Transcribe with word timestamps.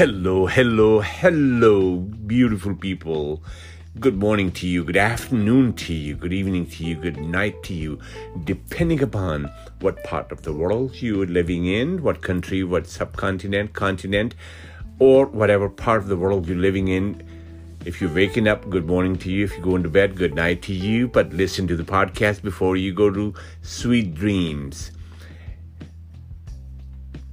Hello, 0.00 0.46
hello, 0.46 1.00
hello, 1.00 1.96
beautiful 1.98 2.74
people. 2.74 3.42
Good 3.98 4.16
morning 4.16 4.50
to 4.52 4.66
you, 4.66 4.82
good 4.82 4.96
afternoon 4.96 5.74
to 5.74 5.92
you, 5.92 6.14
good 6.14 6.32
evening 6.32 6.64
to 6.70 6.84
you, 6.84 6.96
good 6.96 7.18
night 7.18 7.62
to 7.64 7.74
you, 7.74 7.98
depending 8.44 9.02
upon 9.02 9.52
what 9.80 10.02
part 10.02 10.32
of 10.32 10.40
the 10.40 10.54
world 10.54 11.02
you're 11.02 11.26
living 11.26 11.66
in, 11.66 12.02
what 12.02 12.22
country, 12.22 12.64
what 12.64 12.86
subcontinent, 12.86 13.74
continent, 13.74 14.34
or 14.98 15.26
whatever 15.26 15.68
part 15.68 16.00
of 16.00 16.08
the 16.08 16.16
world 16.16 16.48
you're 16.48 16.56
living 16.56 16.88
in. 16.88 17.22
If 17.84 18.00
you're 18.00 18.14
waking 18.14 18.48
up, 18.48 18.70
good 18.70 18.86
morning 18.86 19.16
to 19.16 19.30
you. 19.30 19.44
If 19.44 19.52
you're 19.52 19.60
going 19.60 19.82
to 19.82 19.90
bed, 19.90 20.16
good 20.16 20.34
night 20.34 20.62
to 20.62 20.72
you. 20.72 21.08
But 21.08 21.34
listen 21.34 21.68
to 21.68 21.76
the 21.76 21.84
podcast 21.84 22.40
before 22.40 22.78
you 22.78 22.94
go 22.94 23.10
to 23.10 23.34
sweet 23.60 24.14
dreams. 24.14 24.92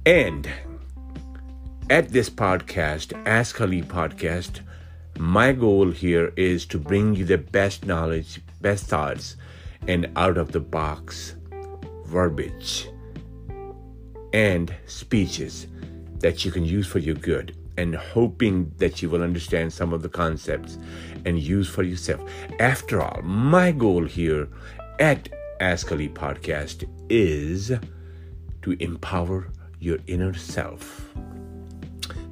And 0.04 0.46
at 1.90 2.10
this 2.10 2.28
podcast, 2.28 3.14
Ask 3.26 3.60
Ali 3.60 3.80
podcast, 3.80 4.60
my 5.18 5.52
goal 5.52 5.90
here 5.90 6.32
is 6.36 6.66
to 6.66 6.78
bring 6.78 7.14
you 7.14 7.24
the 7.24 7.38
best 7.38 7.86
knowledge, 7.86 8.40
best 8.60 8.86
thoughts, 8.86 9.36
and 9.86 10.10
out 10.16 10.36
of 10.36 10.52
the 10.52 10.60
box 10.60 11.34
verbiage 12.04 12.88
and 14.34 14.74
speeches 14.86 15.66
that 16.20 16.44
you 16.44 16.50
can 16.50 16.64
use 16.64 16.86
for 16.86 16.98
your 16.98 17.14
good 17.14 17.56
and 17.78 17.94
hoping 17.94 18.70
that 18.76 19.00
you 19.00 19.08
will 19.08 19.22
understand 19.22 19.72
some 19.72 19.92
of 19.94 20.02
the 20.02 20.08
concepts 20.08 20.78
and 21.24 21.38
use 21.38 21.68
for 21.68 21.84
yourself. 21.84 22.20
After 22.60 23.00
all, 23.00 23.22
my 23.22 23.72
goal 23.72 24.04
here 24.04 24.48
at 24.98 25.28
Ask 25.60 25.90
Ali 25.90 26.08
podcast 26.08 26.86
is 27.08 27.72
to 28.62 28.72
empower 28.78 29.48
your 29.80 29.98
inner 30.06 30.34
self. 30.34 31.08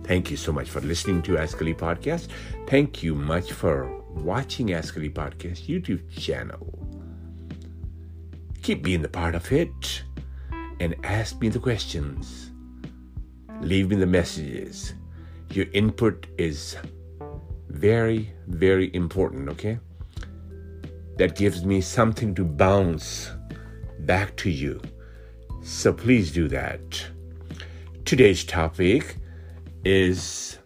Thank 0.07 0.31
you 0.31 0.37
so 0.37 0.53
much 0.53 0.71
for 0.71 0.81
listening 0.83 1.21
to 1.23 1.37
Ask 1.37 1.61
Ali 1.61 1.75
Podcast. 1.75 2.29
Thank 2.69 3.03
you 3.03 3.13
much 3.17 3.51
for 3.51 4.01
watching 4.15 4.73
Ask 4.73 4.97
Ali 4.97 5.11
Podcast 5.11 5.67
YouTube 5.67 6.01
channel. 6.17 6.79
Keep 8.63 8.85
being 8.85 9.03
the 9.03 9.09
part 9.09 9.35
of 9.35 9.51
it 9.51 10.05
and 10.79 10.95
ask 11.03 11.41
me 11.41 11.49
the 11.49 11.59
questions. 11.59 12.53
Leave 13.61 13.91
me 13.91 13.97
the 13.97 14.07
messages. 14.07 14.95
Your 15.51 15.67
input 15.73 16.29
is 16.39 16.77
very, 17.69 18.33
very 18.47 18.95
important, 18.95 19.49
okay? 19.49 19.81
That 21.17 21.35
gives 21.35 21.65
me 21.65 21.81
something 21.81 22.33
to 22.37 22.45
bounce 22.45 23.33
back 24.01 24.37
to 24.37 24.51
you. 24.51 24.81
So 25.65 25.93
please 25.93 26.31
do 26.31 26.47
that. 26.47 27.07
Today's 28.05 28.45
topic 28.45 29.17
is 29.87 30.59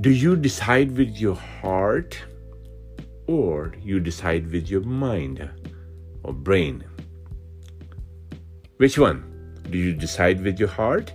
do 0.00 0.10
you 0.10 0.36
decide 0.36 0.96
with 0.96 1.16
your 1.18 1.34
heart 1.34 2.16
or 3.26 3.74
you 3.82 3.98
decide 3.98 4.50
with 4.52 4.70
your 4.70 4.82
mind 4.82 5.48
or 6.22 6.32
brain? 6.32 6.84
Which 8.76 8.98
one? 8.98 9.22
Do 9.68 9.78
you 9.78 9.92
decide 9.94 10.42
with 10.42 10.60
your 10.60 10.68
heart 10.68 11.12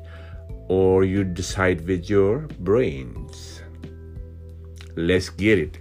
or 0.68 1.06
you 1.06 1.24
decide 1.24 1.88
with 1.88 2.10
your 2.10 2.40
brains? 2.68 3.62
Let's 4.98 5.30
get 5.30 5.60
it. 5.60 5.80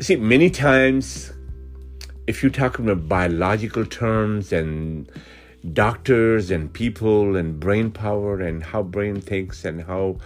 See, 0.00 0.16
many 0.16 0.50
times, 0.50 1.32
if 2.26 2.42
you 2.42 2.50
talk 2.50 2.78
about 2.80 3.08
biological 3.08 3.84
terms 3.84 4.52
and 4.52 5.10
doctors 5.72 6.50
and 6.50 6.72
people 6.72 7.36
and 7.36 7.58
brain 7.58 7.90
power 7.90 8.40
and 8.40 8.62
how 8.62 8.82
brain 8.82 9.20
thinks 9.20 9.64
and 9.64 9.82
how 9.82 10.16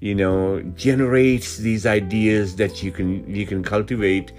you 0.00 0.14
know 0.14 0.60
generates 0.76 1.58
these 1.58 1.86
ideas 1.86 2.56
that 2.56 2.82
you 2.82 2.90
can 2.90 3.28
you 3.32 3.46
can 3.46 3.62
cultivate 3.62 4.32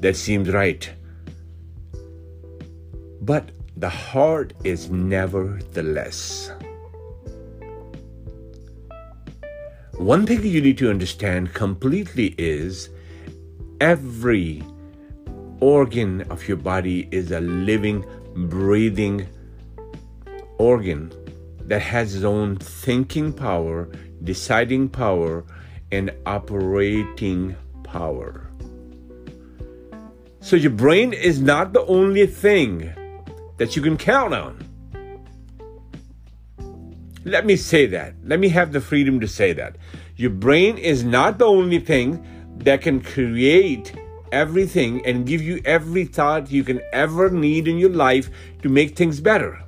that 0.00 0.16
seems 0.16 0.50
right. 0.50 0.88
But 3.20 3.50
the 3.76 3.88
heart 3.88 4.52
is 4.64 4.90
nevertheless. 4.90 6.50
One 9.94 10.26
thing 10.26 10.44
you 10.44 10.60
need 10.60 10.78
to 10.78 10.90
understand 10.90 11.54
completely 11.54 12.34
is 12.36 12.90
every 13.80 14.62
organ 15.60 16.22
of 16.30 16.46
your 16.46 16.58
body 16.58 17.08
is 17.10 17.32
a 17.32 17.40
living 17.40 18.04
breathing 18.36 19.26
organ 20.58 21.12
that 21.62 21.82
has 21.82 22.14
its 22.14 22.24
own 22.24 22.56
thinking 22.56 23.32
power, 23.32 23.88
deciding 24.22 24.88
power, 24.88 25.44
and 25.90 26.12
operating 26.26 27.56
power. 27.82 28.48
So 30.40 30.54
your 30.54 30.70
brain 30.70 31.12
is 31.12 31.40
not 31.40 31.72
the 31.72 31.84
only 31.86 32.26
thing 32.26 32.92
that 33.56 33.74
you 33.74 33.82
can 33.82 33.96
count 33.96 34.34
on. 34.34 34.62
Let 37.24 37.44
me 37.44 37.56
say 37.56 37.86
that. 37.86 38.14
Let 38.22 38.38
me 38.38 38.48
have 38.50 38.72
the 38.72 38.80
freedom 38.80 39.18
to 39.20 39.26
say 39.26 39.52
that. 39.54 39.76
Your 40.14 40.30
brain 40.30 40.78
is 40.78 41.02
not 41.02 41.38
the 41.38 41.46
only 41.46 41.80
thing 41.80 42.24
that 42.58 42.82
can 42.82 43.00
create 43.00 43.92
everything 44.32 45.04
and 45.06 45.26
give 45.26 45.42
you 45.42 45.60
every 45.64 46.04
thought 46.04 46.50
you 46.50 46.64
can 46.64 46.80
ever 46.92 47.30
need 47.30 47.68
in 47.68 47.78
your 47.78 47.90
life 47.90 48.30
to 48.62 48.68
make 48.68 48.96
things 48.96 49.20
better. 49.20 49.62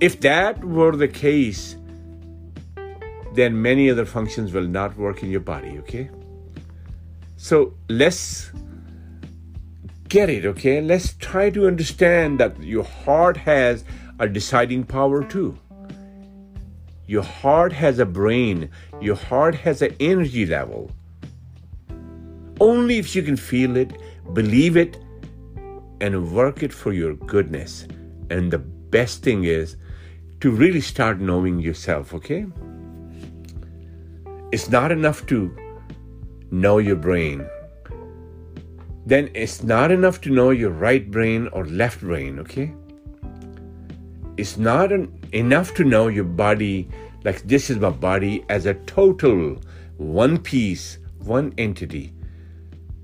If 0.00 0.20
that 0.20 0.64
were 0.64 0.96
the 0.96 1.08
case, 1.08 1.76
then 3.34 3.60
many 3.62 3.88
other 3.88 4.04
functions 4.04 4.52
will 4.52 4.66
not 4.66 4.96
work 4.96 5.22
in 5.22 5.30
your 5.30 5.40
body, 5.40 5.78
okay? 5.78 6.10
So 7.36 7.74
let's 7.88 8.52
get 10.08 10.28
it, 10.28 10.44
okay? 10.44 10.80
Let's 10.80 11.14
try 11.14 11.50
to 11.50 11.66
understand 11.66 12.40
that 12.40 12.60
your 12.62 12.84
heart 12.84 13.36
has 13.36 13.84
a 14.18 14.28
deciding 14.28 14.84
power 14.84 15.24
too. 15.24 15.58
Your 17.06 17.22
heart 17.22 17.72
has 17.72 17.98
a 17.98 18.06
brain, 18.06 18.70
your 19.00 19.16
heart 19.16 19.54
has 19.54 19.82
an 19.82 19.96
energy 19.98 20.46
level. 20.46 20.90
Only 22.62 22.98
if 22.98 23.16
you 23.16 23.24
can 23.24 23.36
feel 23.36 23.76
it, 23.76 23.92
believe 24.34 24.76
it, 24.76 24.96
and 26.00 26.30
work 26.32 26.62
it 26.62 26.72
for 26.72 26.92
your 26.92 27.14
goodness. 27.14 27.88
And 28.30 28.52
the 28.52 28.58
best 28.58 29.24
thing 29.24 29.42
is 29.42 29.74
to 30.38 30.52
really 30.52 30.80
start 30.80 31.18
knowing 31.18 31.58
yourself, 31.58 32.14
okay? 32.14 32.46
It's 34.52 34.68
not 34.68 34.92
enough 34.92 35.26
to 35.26 35.50
know 36.52 36.78
your 36.78 36.94
brain. 36.94 37.44
Then 39.06 39.28
it's 39.34 39.64
not 39.64 39.90
enough 39.90 40.20
to 40.20 40.30
know 40.30 40.50
your 40.50 40.70
right 40.70 41.10
brain 41.10 41.48
or 41.52 41.64
left 41.64 42.00
brain, 42.00 42.38
okay? 42.38 42.72
It's 44.36 44.56
not 44.56 44.92
an, 44.92 45.12
enough 45.32 45.74
to 45.74 45.82
know 45.82 46.06
your 46.06 46.30
body, 46.46 46.88
like 47.24 47.42
this 47.42 47.70
is 47.70 47.78
my 47.78 47.90
body, 47.90 48.44
as 48.48 48.66
a 48.66 48.74
total, 48.74 49.60
one 49.96 50.38
piece, 50.38 50.98
one 51.18 51.52
entity 51.58 52.12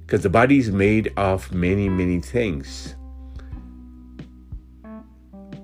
because 0.08 0.22
the 0.22 0.30
body 0.30 0.56
is 0.56 0.70
made 0.70 1.12
of 1.18 1.52
many, 1.52 1.86
many 1.86 2.18
things. 2.18 2.96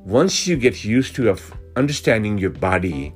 Once 0.04 0.46
you 0.46 0.54
get 0.54 0.84
used 0.84 1.14
to 1.14 1.34
understanding 1.76 2.36
your 2.36 2.50
body, 2.50 3.14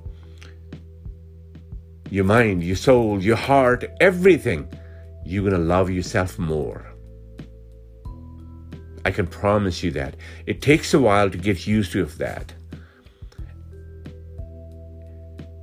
your 2.09 2.25
mind, 2.25 2.65
your 2.65 2.77
soul, 2.77 3.23
your 3.23 3.37
heart, 3.37 3.85
everything, 4.01 4.67
you're 5.27 5.43
going 5.43 5.53
to 5.53 5.59
love 5.59 5.91
yourself 5.91 6.39
more. 6.39 6.91
I 9.05 9.11
can 9.11 9.27
promise 9.27 9.83
you 9.83 9.91
that. 9.91 10.17
It 10.47 10.63
takes 10.63 10.95
a 10.95 10.99
while 10.99 11.29
to 11.29 11.37
get 11.37 11.67
used 11.67 11.93
to 11.93 12.07
that. 12.07 12.55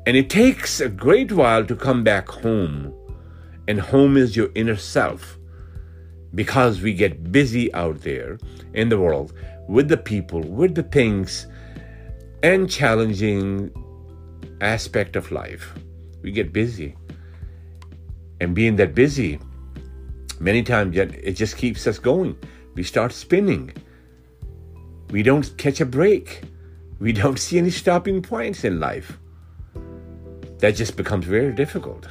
And 0.06 0.16
it 0.16 0.30
takes 0.30 0.80
a 0.80 0.90
great 0.90 1.32
while 1.32 1.66
to 1.66 1.76
come 1.76 2.04
back 2.04 2.30
home. 2.30 2.94
And 3.68 3.80
home 3.80 4.16
is 4.16 4.36
your 4.36 4.50
inner 4.54 4.76
self 4.76 5.40
because 6.36 6.82
we 6.82 6.94
get 6.94 7.32
busy 7.32 7.74
out 7.74 8.02
there 8.02 8.38
in 8.74 8.90
the 8.90 9.00
world 9.00 9.34
with 9.68 9.88
the 9.88 9.98
people, 9.98 10.42
with 10.42 10.76
the 10.76 10.84
things, 10.84 11.48
and 12.44 12.70
challenging 12.70 13.72
aspect 14.62 15.16
of 15.16 15.32
life. 15.32 15.74
We 16.22 16.32
get 16.32 16.54
busy. 16.54 16.96
And 18.42 18.54
being 18.54 18.76
that 18.76 18.94
busy, 18.94 19.40
many 20.40 20.62
times 20.62 20.98
it 20.98 21.34
just 21.34 21.58
keeps 21.58 21.88
us 21.88 21.98
going. 21.98 22.38
We 22.76 22.84
start 22.84 23.14
spinning. 23.14 23.74
We 25.10 25.24
don't 25.24 25.58
catch 25.58 25.80
a 25.80 25.86
break. 25.86 26.42
We 27.00 27.14
don't 27.14 27.40
see 27.40 27.58
any 27.58 27.70
stopping 27.70 28.22
points 28.22 28.64
in 28.64 28.80
life. 28.80 29.18
That 30.60 30.76
just 30.76 30.98
becomes 30.98 31.26
very 31.26 31.54
difficult. 31.54 32.08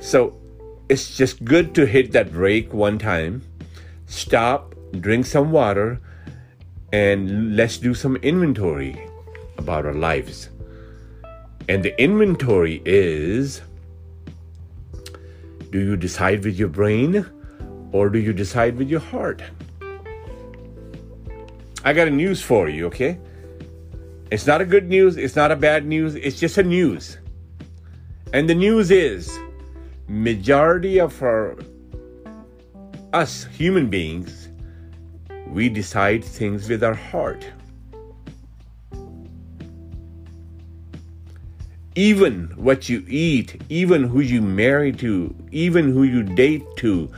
So 0.00 0.38
it's 0.88 1.16
just 1.16 1.44
good 1.44 1.74
to 1.74 1.86
hit 1.86 2.12
that 2.12 2.32
break 2.32 2.72
one 2.72 2.98
time, 2.98 3.42
stop, 4.06 4.74
drink 5.00 5.26
some 5.26 5.50
water, 5.50 6.00
and 6.92 7.56
let's 7.56 7.78
do 7.78 7.94
some 7.94 8.16
inventory 8.16 9.00
about 9.58 9.84
our 9.84 9.94
lives. 9.94 10.50
And 11.68 11.82
the 11.82 12.00
inventory 12.00 12.80
is 12.84 13.62
do 15.70 15.80
you 15.80 15.96
decide 15.96 16.44
with 16.44 16.56
your 16.56 16.68
brain 16.68 17.26
or 17.90 18.08
do 18.08 18.20
you 18.20 18.32
decide 18.32 18.76
with 18.78 18.88
your 18.88 19.00
heart? 19.00 19.42
I 21.84 21.92
got 21.92 22.06
a 22.06 22.10
news 22.10 22.40
for 22.40 22.68
you, 22.68 22.86
okay? 22.86 23.18
It's 24.30 24.46
not 24.46 24.60
a 24.60 24.64
good 24.64 24.88
news, 24.88 25.16
it's 25.16 25.36
not 25.36 25.50
a 25.50 25.56
bad 25.56 25.86
news, 25.86 26.14
it's 26.14 26.38
just 26.38 26.58
a 26.58 26.62
news. 26.62 27.18
And 28.32 28.48
the 28.48 28.54
news 28.54 28.90
is 28.90 29.38
majority 30.08 30.98
of 30.98 31.20
our 31.20 31.56
us 33.12 33.44
human 33.46 33.90
beings 33.90 34.48
we 35.48 35.68
decide 35.68 36.24
things 36.24 36.68
with 36.68 36.84
our 36.84 36.94
heart. 36.94 37.44
Even 41.94 42.52
what 42.56 42.88
you 42.88 43.04
eat, 43.08 43.62
even 43.68 44.04
who 44.04 44.20
you 44.20 44.42
marry 44.42 44.92
to, 44.92 45.34
even 45.50 45.92
who 45.92 46.02
you 46.02 46.22
date 46.22 46.64
to, 46.76 47.10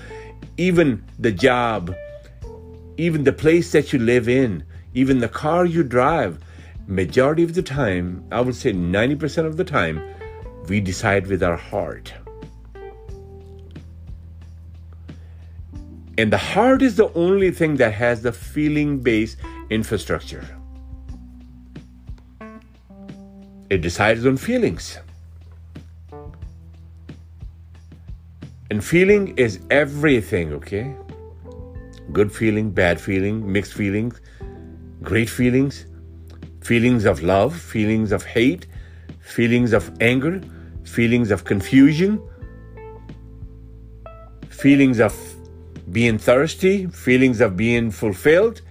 even 0.57 1.05
the 1.19 1.33
job, 1.33 1.95
even 2.97 3.25
the 3.25 3.33
place 3.33 3.73
that 3.73 3.93
you 3.93 3.99
live 3.99 4.29
in, 4.29 4.65
even 4.95 5.19
the 5.19 5.29
car 5.29 5.67
you 5.67 5.83
drive, 5.83 6.39
majority 6.87 7.43
of 7.43 7.55
the 7.55 7.63
time, 7.63 8.25
I 8.31 8.41
would 8.41 8.55
say 8.55 8.73
90% 8.73 9.47
of 9.47 9.57
the 9.57 9.65
time, 9.65 10.01
we 10.69 10.81
decide 10.81 11.27
with 11.27 11.43
our 11.43 11.57
heart. 11.57 12.13
And 16.19 16.33
the 16.33 16.39
heart 16.39 16.83
is 16.83 16.97
the 16.97 17.13
only 17.15 17.53
thing 17.53 17.77
that 17.77 17.95
has 17.95 18.23
the 18.23 18.33
feeling 18.33 18.99
based 18.99 19.39
infrastructure. 19.71 20.45
It 23.71 23.83
decides 23.83 24.27
on 24.27 24.37
feelings. 24.37 24.99
And 28.69 28.85
feeling 28.85 29.39
is 29.39 29.61
everything, 29.71 30.53
okay? 30.55 30.93
Good 32.13 32.33
feeling, 32.33 32.73
bad 32.73 33.01
feeling, 33.01 33.53
mixed 33.53 33.75
feelings, 33.75 34.21
great 35.03 35.31
feelings, 35.31 35.87
feelings 36.63 37.05
of 37.05 37.23
love, 37.23 37.55
feelings 37.57 38.11
of 38.11 38.25
hate, 38.25 38.67
feelings 39.21 39.73
of 39.73 39.89
anger, 40.01 40.41
feelings 40.83 41.31
of 41.31 41.45
confusion, 41.45 42.21
feelings 44.49 44.99
of 44.99 45.15
being 45.91 46.19
thirsty, 46.19 46.87
feelings 46.87 47.41
of 47.41 47.57
being 47.57 47.91
fulfilled, 47.91 48.63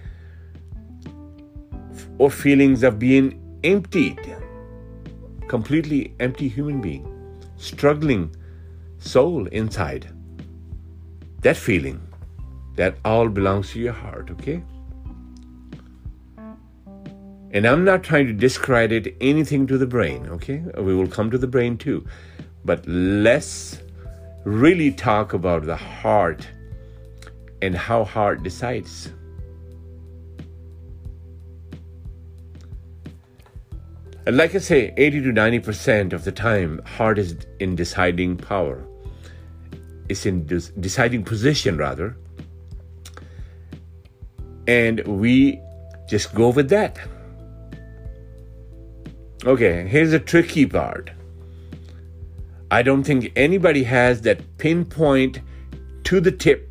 or 2.18 2.30
feelings 2.30 2.82
of 2.82 2.98
being 2.98 3.40
emptied, 3.64 4.36
completely 5.48 6.14
empty 6.20 6.48
human 6.48 6.80
being, 6.80 7.06
struggling 7.56 8.34
soul 8.98 9.46
inside. 9.48 10.08
That 11.42 11.56
feeling, 11.56 12.00
that 12.76 12.96
all 13.04 13.28
belongs 13.28 13.70
to 13.72 13.80
your 13.80 13.92
heart, 13.92 14.30
okay? 14.32 14.62
And 17.50 17.66
I'm 17.66 17.84
not 17.84 18.02
trying 18.02 18.26
to 18.26 18.32
discredit 18.32 19.16
anything 19.20 19.66
to 19.68 19.78
the 19.78 19.86
brain, 19.86 20.26
okay? 20.28 20.62
We 20.76 20.94
will 20.94 21.08
come 21.08 21.30
to 21.30 21.38
the 21.38 21.46
brain 21.46 21.78
too. 21.78 22.06
But 22.64 22.86
let's 22.86 23.78
really 24.44 24.92
talk 24.92 25.32
about 25.32 25.64
the 25.64 25.76
heart 25.76 26.46
and 27.62 27.74
how 27.74 28.04
heart 28.04 28.42
decides. 28.42 29.12
And 34.26 34.36
like 34.36 34.54
I 34.54 34.58
say, 34.58 34.92
80 34.96 35.22
to 35.22 35.32
90% 35.32 36.12
of 36.12 36.24
the 36.24 36.32
time, 36.32 36.82
heart 36.84 37.18
is 37.18 37.34
in 37.60 37.74
deciding 37.74 38.36
power. 38.36 38.86
It's 40.10 40.26
in 40.26 40.46
deciding 40.46 41.24
position, 41.24 41.78
rather. 41.78 42.16
And 44.66 45.00
we 45.06 45.60
just 46.08 46.34
go 46.34 46.50
with 46.50 46.68
that. 46.68 46.98
Okay, 49.46 49.86
here's 49.88 50.12
a 50.12 50.18
tricky 50.18 50.66
part. 50.66 51.10
I 52.70 52.82
don't 52.82 53.04
think 53.04 53.32
anybody 53.34 53.84
has 53.84 54.20
that 54.22 54.58
pinpoint 54.58 55.40
to 56.04 56.20
the 56.20 56.32
tip 56.32 56.67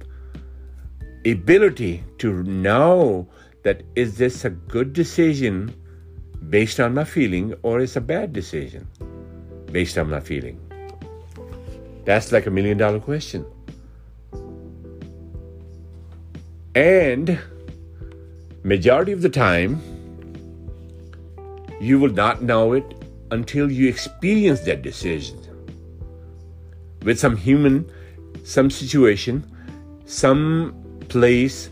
ability 1.25 2.03
to 2.19 2.43
know 2.43 3.27
that 3.63 3.83
is 3.95 4.17
this 4.17 4.45
a 4.45 4.49
good 4.49 4.93
decision 4.93 5.73
based 6.49 6.79
on 6.79 6.93
my 6.93 7.03
feeling 7.03 7.53
or 7.63 7.79
is 7.79 7.95
a 7.95 8.01
bad 8.01 8.31
decision 8.33 8.87
based 9.71 9.97
on 9.97 10.09
my 10.09 10.19
feeling? 10.19 10.59
That's 12.05 12.31
like 12.31 12.45
a 12.45 12.51
million 12.51 12.77
dollar 12.77 12.99
question. 12.99 13.45
And 16.75 17.39
majority 18.63 19.11
of 19.11 19.21
the 19.21 19.29
time 19.29 19.81
you 21.79 21.99
will 21.99 22.13
not 22.13 22.41
know 22.41 22.73
it 22.73 22.85
until 23.31 23.71
you 23.71 23.89
experience 23.89 24.61
that 24.61 24.81
decision. 24.81 25.37
With 27.03 27.19
some 27.19 27.35
human 27.35 27.91
some 28.43 28.69
situation 28.71 29.43
some 30.07 30.73
place, 31.09 31.69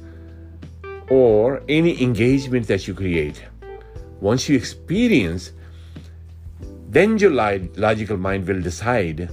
or 1.09 1.61
any 1.69 2.01
engagement 2.01 2.67
that 2.67 2.87
you 2.87 2.93
create. 2.93 3.43
Once 4.21 4.49
you 4.49 4.55
experience, 4.55 5.51
then 6.89 7.17
your 7.17 7.31
logical 7.31 8.17
mind 8.17 8.47
will 8.47 8.61
decide 8.61 9.29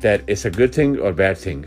that 0.00 0.22
it's 0.26 0.44
a 0.44 0.50
good 0.50 0.74
thing 0.74 0.98
or 0.98 1.12
bad 1.12 1.36
thing. 1.36 1.66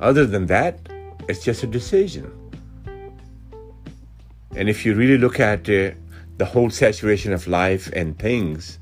Other 0.00 0.26
than 0.26 0.46
that, 0.46 0.80
it's 1.28 1.44
just 1.44 1.62
a 1.62 1.66
decision. 1.66 2.30
And 4.56 4.68
if 4.68 4.84
you 4.84 4.94
really 4.94 5.16
look 5.16 5.40
at 5.40 5.68
uh, 5.68 5.92
the 6.36 6.44
whole 6.44 6.70
saturation 6.70 7.32
of 7.32 7.46
life 7.46 7.90
and 7.94 8.18
things, 8.18 8.78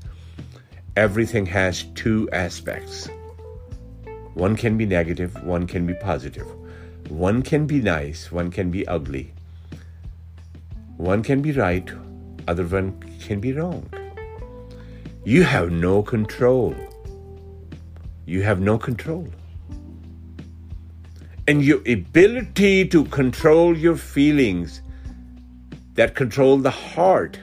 everything 0.95 1.45
has 1.45 1.83
two 1.95 2.27
aspects. 2.33 3.09
One 4.41 4.55
can 4.55 4.75
be 4.75 4.87
negative, 4.87 5.43
one 5.43 5.67
can 5.67 5.85
be 5.85 5.93
positive. 5.93 6.47
One 7.09 7.43
can 7.43 7.67
be 7.67 7.79
nice, 7.79 8.31
one 8.31 8.49
can 8.49 8.71
be 8.71 8.87
ugly. 8.87 9.33
One 10.97 11.21
can 11.21 11.43
be 11.43 11.51
right, 11.51 11.87
other 12.47 12.65
one 12.65 12.93
can 13.19 13.39
be 13.39 13.53
wrong. 13.53 13.87
You 15.25 15.43
have 15.43 15.69
no 15.71 16.01
control. 16.01 16.73
You 18.25 18.41
have 18.41 18.59
no 18.59 18.79
control. 18.79 19.27
And 21.47 21.63
your 21.63 21.81
ability 21.87 22.87
to 22.87 23.05
control 23.05 23.77
your 23.77 23.95
feelings 23.95 24.81
that 25.93 26.15
control 26.15 26.57
the 26.57 26.71
heart 26.71 27.39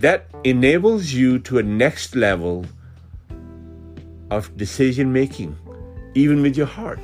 that 0.00 0.26
enables 0.42 1.12
you 1.12 1.38
to 1.50 1.58
a 1.58 1.62
next 1.62 2.16
level 2.16 2.66
of 4.30 4.56
decision 4.56 5.12
making, 5.12 5.56
even 6.14 6.42
with 6.42 6.56
your 6.56 6.66
heart. 6.66 7.00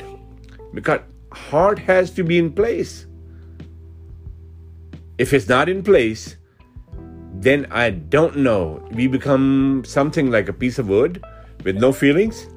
Because 0.74 1.00
heart 1.32 1.78
has 1.78 2.10
to 2.12 2.24
be 2.24 2.38
in 2.38 2.52
place. 2.52 3.06
If 5.18 5.32
it's 5.32 5.48
not 5.48 5.68
in 5.68 5.82
place, 5.82 6.36
then 7.34 7.66
I 7.70 7.90
don't 7.90 8.38
know. 8.38 8.86
We 8.92 9.06
become 9.06 9.82
something 9.86 10.30
like 10.30 10.48
a 10.48 10.52
piece 10.52 10.78
of 10.78 10.88
wood 10.88 11.22
with 11.64 11.76
no 11.76 11.92
feelings. 11.92 12.48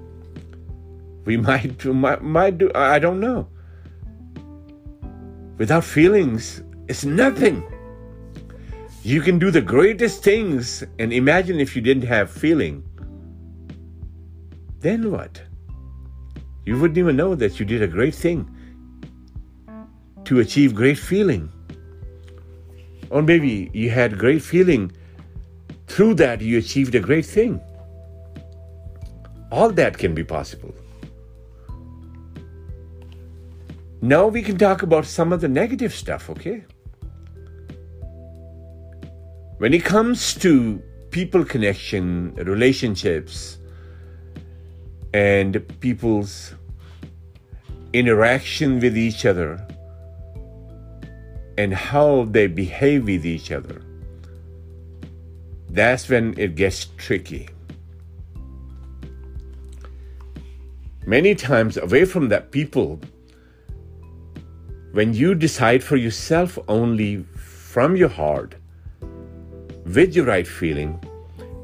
We 1.26 1.38
might, 1.50 1.84
might, 1.86 2.22
might 2.22 2.58
do, 2.58 2.72
I 2.74 3.00
don't 3.00 3.20
know. 3.20 3.48
Without 5.58 5.84
feelings, 5.84 6.62
it's 6.88 7.06
nothing. 7.06 7.64
You 9.04 9.22
can 9.22 9.40
do 9.40 9.52
the 9.52 9.62
greatest 9.62 10.24
things, 10.24 10.84
and 11.00 11.14
imagine 11.14 11.60
if 11.60 11.76
you 11.76 11.82
didn't 11.82 12.08
have 12.08 12.30
feeling 12.30 12.84
then 14.86 15.12
what? 15.12 15.42
You 16.66 16.80
wouldn't 16.80 16.98
even 16.98 17.16
know 17.16 17.34
that 17.36 17.60
you 17.60 17.66
did 17.66 17.82
a 17.82 17.88
great 17.88 18.14
thing 18.14 18.48
to 20.26 20.40
achieve 20.40 20.76
great 20.76 21.00
feeling. 21.00 21.52
Or 23.10 23.22
maybe 23.22 23.72
you 23.74 23.90
had 23.90 24.20
great 24.20 24.42
feeling. 24.42 24.92
Through 25.88 26.16
that, 26.16 26.42
you 26.42 26.58
achieved 26.60 26.94
a 26.96 27.00
great 27.00 27.26
thing. 27.26 27.60
All 29.52 29.72
that 29.72 29.98
can 29.98 30.14
be 30.14 30.24
possible. 30.24 30.74
Now 34.02 34.28
we 34.28 34.42
can 34.42 34.58
talk 34.58 34.84
about 34.84 35.06
some 35.06 35.34
of 35.34 35.42
the 35.42 35.48
negative 35.48 35.94
stuff, 35.94 36.30
okay? 36.30 36.64
When 39.58 39.74
it 39.74 39.84
comes 39.84 40.34
to 40.36 40.82
people 41.10 41.46
connection, 41.46 42.36
relationships, 42.36 43.58
and 45.16 45.64
people's 45.80 46.56
interaction 47.94 48.82
with 48.82 48.98
each 48.98 49.26
other 49.26 49.66
and 51.58 51.74
how 51.74 52.26
they 52.32 52.48
behave 52.48 53.06
with 53.06 53.26
each 53.26 53.50
other, 53.50 53.82
that's 55.70 56.10
when 56.10 56.38
it 56.38 56.56
gets 56.56 56.88
tricky. 56.98 57.48
Many 61.06 61.34
times, 61.34 61.78
away 61.78 62.04
from 62.04 62.28
that 62.28 62.52
people, 62.52 63.00
when 64.92 65.14
you 65.14 65.34
decide 65.34 65.82
for 65.82 65.96
yourself 65.96 66.60
only 66.68 67.24
from 67.36 67.96
your 67.96 68.10
heart, 68.10 68.56
with 69.86 70.14
your 70.14 70.26
right 70.26 70.48
feeling, 70.48 71.00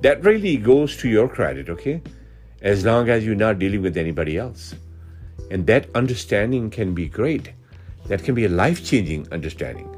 that 0.04 0.24
really 0.24 0.56
goes 0.56 0.96
to 0.98 1.10
your 1.10 1.28
credit, 1.28 1.68
okay? 1.68 2.02
As 2.62 2.86
long 2.86 3.10
as 3.10 3.26
you're 3.26 3.36
not 3.36 3.60
dealing 3.60 3.82
with 3.82 3.98
anybody 3.98 4.38
else. 4.38 4.76
And 5.50 5.66
that 5.68 5.88
understanding 5.96 6.70
can 6.70 6.94
be 6.94 7.08
great. 7.08 7.52
That 8.08 8.24
can 8.24 8.36
be 8.36 8.46
a 8.46 8.50
life 8.50 8.86
changing 8.86 9.28
understanding. 9.32 9.90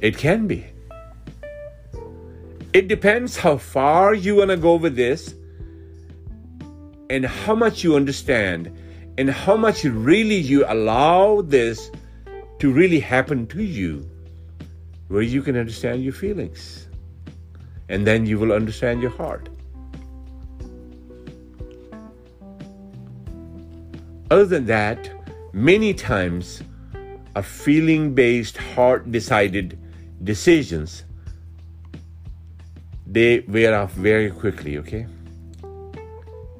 It 0.00 0.18
can 0.18 0.46
be. 0.46 0.66
It 2.72 2.88
depends 2.88 3.36
how 3.36 3.56
far 3.56 4.12
you 4.12 4.36
want 4.36 4.50
to 4.50 4.56
go 4.56 4.74
with 4.74 4.96
this 4.96 5.34
and 7.08 7.24
how 7.24 7.54
much 7.54 7.82
you 7.82 7.96
understand 7.96 8.70
and 9.16 9.30
how 9.30 9.56
much 9.56 9.84
really 9.84 10.36
you 10.36 10.64
allow 10.68 11.40
this 11.40 11.90
to 12.58 12.70
really 12.70 13.00
happen 13.00 13.46
to 13.46 13.62
you, 13.62 14.08
where 15.08 15.22
you 15.22 15.40
can 15.40 15.56
understand 15.56 16.04
your 16.04 16.12
feelings. 16.12 16.88
And 17.88 18.06
then 18.06 18.26
you 18.26 18.38
will 18.38 18.52
understand 18.52 19.00
your 19.00 19.12
heart. 19.12 19.48
Other 24.28 24.44
than 24.44 24.66
that, 24.66 25.08
many 25.52 25.94
times 25.94 26.60
are 27.36 27.42
feeling 27.42 28.12
based, 28.12 28.56
heart 28.56 29.12
decided 29.12 29.78
decisions. 30.24 31.04
They 33.06 33.40
wear 33.40 33.78
off 33.78 33.92
very 33.92 34.32
quickly, 34.32 34.78
okay? 34.78 35.06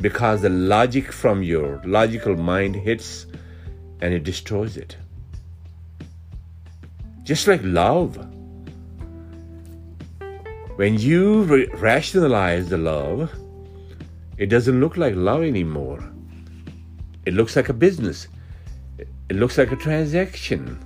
Because 0.01 0.43
the 0.43 0.49
logic 0.49 1.11
from 1.11 1.43
your 1.43 1.83
logical 1.85 2.37
mind 2.37 2.77
hits 2.77 3.27
and 4.01 4.15
it 4.15 4.23
destroys 4.23 4.77
it. 4.77 4.97
Just 7.25 7.49
like 7.49 7.63
love. 7.65 8.17
When 10.77 10.99
you 10.99 11.67
rationalize 11.79 12.69
the 12.69 12.79
love, 12.79 13.33
it 14.39 14.47
doesn't 14.47 14.79
look 14.79 14.97
like 14.97 15.17
love 15.17 15.43
anymore 15.43 16.13
it 17.27 17.35
looks 17.35 17.57
like 17.57 17.69
a 17.69 17.75
business. 17.75 18.29
It 19.29 19.37
looks 19.37 19.59
like 19.59 19.73
a 19.73 19.77
transaction. 19.77 20.79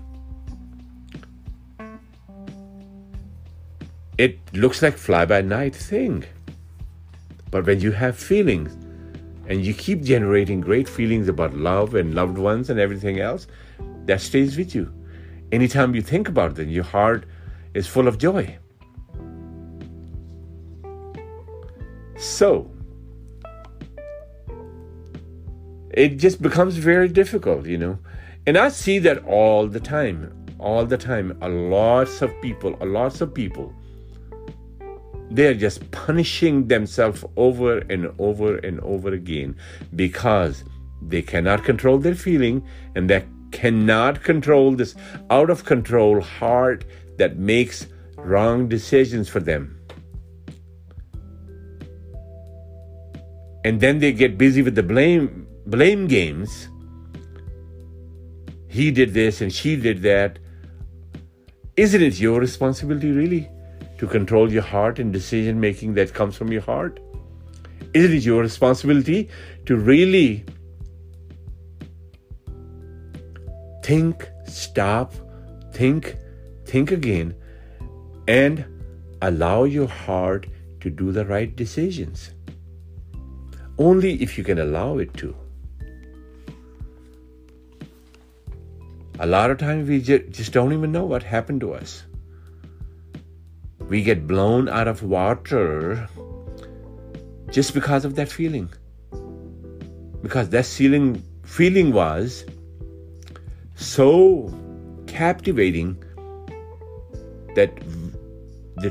It 4.17 4.39
looks 4.55 4.83
like 4.83 4.97
fly 4.97 5.27
by 5.27 5.43
night 5.43 5.77
thing. 5.77 6.25
But 7.51 7.67
when 7.67 7.81
you 7.81 7.93
have 7.93 8.17
feelings 8.17 8.73
and 9.47 9.65
you 9.65 9.75
keep 9.75 10.03
generating 10.03 10.61
great 10.61 10.89
feelings 10.89 11.29
about 11.29 11.55
love 11.55 11.95
and 11.95 12.15
loved 12.15 12.39
ones 12.39 12.71
and 12.71 12.81
everything 12.81 13.21
else, 13.21 13.47
that 14.07 14.21
stays 14.21 14.57
with 14.57 14.75
you. 14.75 14.93
Anytime 15.53 15.95
you 15.95 16.03
think 16.03 16.29
about 16.29 16.59
it, 16.59 16.69
your 16.69 16.85
heart 16.85 17.27
is 17.75 17.87
full 17.87 18.09
of 18.09 18.19
joy. 18.19 18.57
So, 22.17 22.71
it 25.91 26.17
just 26.17 26.41
becomes 26.41 26.77
very 26.77 27.09
difficult, 27.09 27.67
you 27.67 27.79
know. 27.79 27.99
And 28.47 28.57
I 28.57 28.69
see 28.69 28.99
that 29.01 29.25
all 29.25 29.67
the 29.67 29.81
time, 29.81 30.33
all 30.59 30.87
the 30.87 30.97
time. 30.97 31.37
A 31.43 31.49
lots 31.49 32.23
of 32.23 32.33
people, 32.41 32.77
a 32.81 32.87
lots 32.87 33.21
of 33.21 33.35
people, 33.35 33.75
they're 35.31 35.55
just 35.55 35.91
punishing 35.91 36.69
themselves 36.69 37.25
over 37.37 37.79
and 37.91 38.13
over 38.19 38.57
and 38.59 38.81
over 38.81 39.13
again 39.13 39.57
because 39.95 40.65
they 41.03 41.23
cannot 41.23 41.65
control 41.65 41.99
their 41.99 42.15
feeling 42.15 42.67
and 42.95 43.09
they 43.09 43.25
cannot 43.53 44.23
control 44.23 44.73
this 44.73 44.95
out 45.31 45.51
of 45.51 45.65
control 45.65 46.21
heart 46.21 46.85
that 47.19 47.37
makes 47.37 47.87
wrong 48.17 48.69
decisions 48.69 49.29
for 49.29 49.41
them. 49.41 49.77
And 53.65 53.81
then 53.81 53.99
they 53.99 54.13
get 54.13 54.39
busy 54.39 54.63
with 54.63 54.75
the 54.75 54.83
blame 54.83 55.47
blame 55.71 56.07
games. 56.09 56.69
He 58.69 58.91
did 58.91 59.15
this 59.15 59.41
and 59.41 59.53
she 59.53 59.77
did 59.77 60.03
that. 60.03 60.39
Isn't 61.77 62.03
it 62.03 62.21
your 62.21 62.41
responsibility, 62.41 63.11
really, 63.11 63.49
to 63.99 64.07
control 64.07 64.53
your 64.53 64.63
heart 64.63 64.99
and 64.99 65.13
decision 65.13 65.61
making 65.61 65.95
that 65.95 66.13
comes 66.13 66.37
from 66.37 66.53
your 66.53 66.63
heart? 66.63 67.01
Isn't 67.95 68.13
it 68.13 68.25
your 68.25 68.43
responsibility 68.43 69.29
to 69.67 69.77
really 69.77 70.45
think, 73.83 74.29
stop, 74.47 75.15
think, 75.73 76.17
think 76.65 76.93
again, 76.93 77.35
and 78.29 78.65
allow 79.23 79.65
your 79.65 79.89
heart 79.89 80.47
to 80.81 80.91
do 80.91 81.13
the 81.13 81.25
right 81.25 81.55
decisions? 81.55 82.31
Only 83.79 84.23
if 84.23 84.37
you 84.37 84.45
can 84.45 84.59
allow 84.59 84.99
it 84.99 85.15
to. 85.15 85.35
A 89.23 89.27
lot 89.27 89.51
of 89.51 89.59
times 89.59 89.87
we 89.87 90.01
just 90.01 90.51
don't 90.51 90.73
even 90.73 90.93
know 90.93 91.05
what 91.05 91.23
happened 91.23 91.61
to 91.61 91.75
us. 91.75 92.05
We 93.79 94.03
get 94.03 94.27
blown 94.27 94.67
out 94.67 94.89
of 94.89 95.03
water 95.03 96.09
just 97.51 97.75
because 97.75 98.07
of 98.07 98.15
that 98.15 98.31
feeling. 98.31 98.73
Because 100.23 100.49
that 100.49 100.65
feeling 100.65 101.23
feeling 101.45 101.93
was 101.93 102.47
so 103.75 104.55
captivating 105.07 106.03
that 107.57 107.79
the 108.77 108.91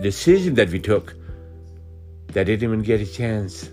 decision 0.00 0.54
that 0.54 0.70
we 0.70 0.78
took 0.78 1.14
that 2.28 2.44
didn't 2.44 2.62
even 2.62 2.80
get 2.80 3.02
a 3.02 3.06
chance. 3.06 3.68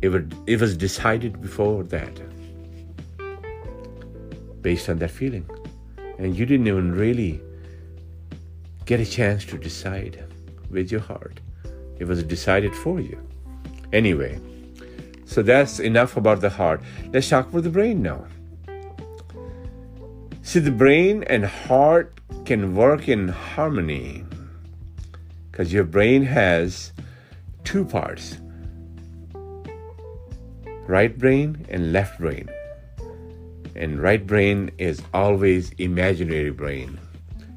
It 0.00 0.08
was, 0.08 0.22
it 0.46 0.58
was 0.58 0.78
decided 0.78 1.42
before 1.42 1.82
that 1.84 2.33
based 4.64 4.88
on 4.88 4.98
that 4.98 5.12
feeling. 5.12 5.48
And 6.18 6.34
you 6.36 6.46
didn't 6.46 6.66
even 6.66 6.92
really 6.92 7.40
get 8.86 8.98
a 8.98 9.06
chance 9.06 9.44
to 9.44 9.58
decide 9.58 10.24
with 10.70 10.90
your 10.90 11.00
heart. 11.00 11.38
It 11.98 12.06
was 12.06 12.24
decided 12.24 12.74
for 12.74 12.98
you. 12.98 13.18
Anyway, 13.92 14.40
so 15.26 15.42
that's 15.42 15.78
enough 15.78 16.16
about 16.16 16.40
the 16.40 16.50
heart. 16.50 16.80
Let's 17.12 17.28
talk 17.28 17.48
about 17.48 17.62
the 17.62 17.70
brain 17.70 18.02
now. 18.02 18.26
See, 20.42 20.58
the 20.60 20.72
brain 20.72 21.22
and 21.24 21.44
heart 21.44 22.18
can 22.44 22.74
work 22.74 23.08
in 23.08 23.28
harmony 23.28 24.24
because 25.50 25.72
your 25.72 25.84
brain 25.84 26.22
has 26.22 26.92
two 27.64 27.84
parts 27.84 28.38
right 30.86 31.18
brain 31.18 31.64
and 31.70 31.92
left 31.92 32.18
brain 32.18 32.46
and 33.76 34.00
right 34.00 34.26
brain 34.26 34.70
is 34.78 35.02
always 35.12 35.70
imaginary 35.78 36.50
brain. 36.50 36.98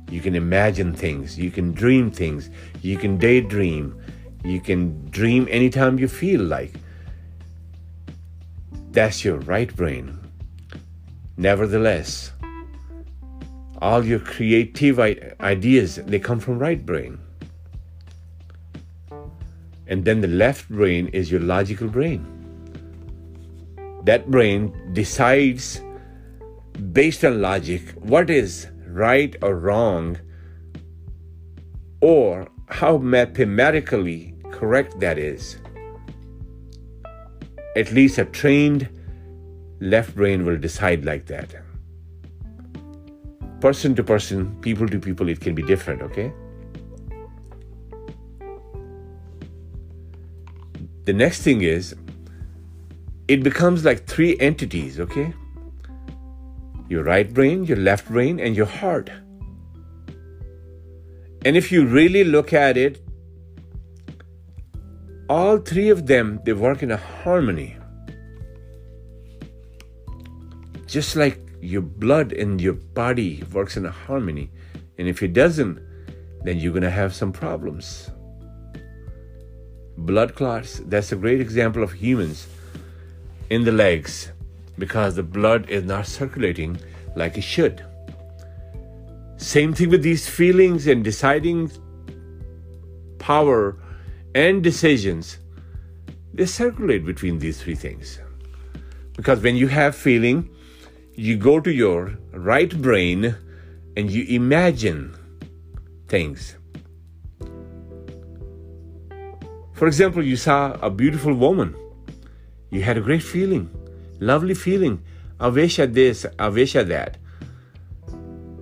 You 0.10 0.22
can 0.22 0.36
imagine 0.36 0.94
things 0.94 1.38
you 1.38 1.52
can 1.52 1.74
dream 1.74 2.12
things 2.12 2.50
you 2.82 2.98
can 2.98 3.18
daydream 3.18 4.02
you 4.44 4.62
can 4.62 5.10
dream 5.10 5.48
anytime 5.50 6.00
you 6.00 6.08
feel 6.08 6.42
like. 6.42 6.74
That's 8.92 9.26
your 9.26 9.38
right 9.40 9.76
brain. 9.76 10.18
Nevertheless 11.36 12.32
all 13.82 14.04
your 14.04 14.20
creative 14.20 15.00
ideas 15.00 15.98
they 16.08 16.20
come 16.20 16.40
from 16.40 16.60
right 16.60 16.84
brain. 16.86 17.20
And 19.88 20.04
then 20.04 20.22
the 20.22 20.28
left 20.28 20.68
brain 20.70 21.08
is 21.10 21.32
your 21.32 21.42
logical 21.42 21.88
brain. 21.88 22.26
That 24.04 24.30
brain 24.30 24.74
decides 24.94 25.82
based 26.78 27.26
on 27.26 27.42
logic 27.42 27.82
what 27.96 28.30
is 28.30 28.68
right 28.88 29.36
or 29.42 29.56
wrong 29.56 30.18
or 32.02 32.48
how 32.68 32.98
mathematically 32.98 34.36
correct 34.52 35.00
that 35.00 35.18
is. 35.18 35.58
At 37.76 37.92
least 37.92 38.18
a 38.18 38.26
trained 38.26 38.90
left 39.80 40.16
brain 40.16 40.46
will 40.46 40.58
decide 40.58 41.06
like 41.06 41.26
that. 41.28 41.56
Person 43.60 43.96
to 43.96 44.04
person, 44.04 44.56
people 44.62 44.88
to 44.88 45.00
people, 45.00 45.30
it 45.30 45.40
can 45.40 45.56
be 45.56 45.64
different, 45.64 46.02
okay? 46.02 46.32
The 51.06 51.14
next 51.14 51.42
thing 51.42 51.62
is, 51.62 51.96
it 53.28 53.44
becomes 53.44 53.86
like 53.86 54.06
three 54.06 54.38
entities, 54.40 55.00
okay? 55.00 55.34
Your 56.90 57.04
right 57.04 57.34
brain, 57.34 57.66
your 57.66 57.78
left 57.78 58.08
brain, 58.08 58.40
and 58.40 58.56
your 58.56 58.66
heart. 58.66 59.10
And 61.46 61.56
if 61.56 61.72
you 61.72 61.86
really 61.86 62.24
look 62.24 62.54
at 62.54 62.78
it, 62.78 63.02
all 65.30 65.58
three 65.58 65.90
of 65.90 66.08
them 66.08 66.40
they 66.46 66.54
work 66.54 66.84
in 66.84 66.92
a 66.92 66.98
harmony. 66.98 67.78
Just 70.86 71.16
like 71.16 71.40
your 71.62 71.82
blood 71.82 72.32
and 72.32 72.62
your 72.62 72.74
body 72.74 73.44
works 73.52 73.76
in 73.76 73.86
a 73.86 73.92
harmony. 73.92 74.50
And 74.98 75.08
if 75.08 75.22
it 75.22 75.34
doesn't, 75.34 75.80
then 76.44 76.60
you're 76.60 76.80
to 76.80 76.90
have 76.90 77.14
some 77.14 77.34
problems. 77.34 78.10
Blood 79.98 80.36
clots, 80.36 80.80
that's 80.86 81.12
a 81.12 81.16
great 81.16 81.42
example 81.42 81.84
of 81.84 81.92
humans 81.92 82.48
in 83.50 83.64
the 83.64 83.72
legs 83.72 84.32
because 84.78 85.16
the 85.16 85.24
blood 85.24 85.70
is 85.70 85.84
not 85.84 86.08
circulating 86.08 86.80
like 87.16 87.38
it 87.38 87.44
should. 87.44 87.84
Same 89.38 89.74
thing 89.74 89.90
with 89.90 90.04
these 90.04 90.28
feelings 90.28 90.88
and 90.88 91.04
deciding 91.04 91.72
power 93.20 93.78
and 94.34 94.64
decisions. 94.64 95.38
They 96.34 96.46
circulate 96.46 97.06
between 97.06 97.40
these 97.40 97.62
three 97.62 97.76
things. 97.76 98.20
Because 99.16 99.42
when 99.42 99.56
you 99.56 99.68
have 99.68 99.96
feeling, 99.96 100.50
you 101.14 101.36
go 101.38 101.60
to 101.60 101.72
your 101.72 102.18
right 102.32 102.80
brain 102.82 103.36
and 103.96 104.12
you 104.12 104.24
imagine 104.26 105.16
things. 106.08 106.56
For 109.74 109.88
example, 109.88 110.24
you 110.24 110.36
saw 110.36 110.74
a 110.82 110.90
beautiful 110.90 111.34
woman. 111.34 111.76
You 112.72 112.82
had 112.82 112.98
a 112.98 113.02
great 113.02 113.24
feeling, 113.24 113.70
lovely 114.20 114.54
feeling. 114.54 115.04
I 115.40 115.48
wish 115.50 115.80
at 115.80 115.94
this, 115.94 116.26
I 116.40 116.50
wish 116.50 116.76
at 116.76 116.88
that. 116.88 117.18